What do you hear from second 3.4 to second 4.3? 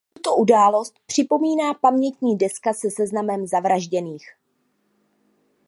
zavražděných.